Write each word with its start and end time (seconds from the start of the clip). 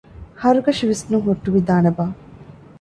ހަރުކަށި 0.41 0.83
ވިސްނުން 0.89 1.25
ހުއްޓުވިދާނެބާ؟ 1.27 2.01